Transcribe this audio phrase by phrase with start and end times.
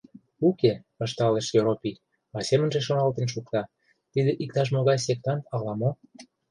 [0.47, 0.73] —Уке,—
[1.05, 2.01] ышталеш Йоропий,
[2.35, 3.61] а семынже шоналтен шукта:
[4.11, 5.89] «Тиде иктаж-могай сектант ала-мо.